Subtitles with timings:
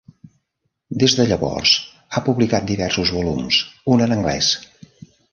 [1.01, 1.73] Des de llavors
[2.19, 3.59] ha publicat diversos volums,
[3.97, 4.49] un en anglès.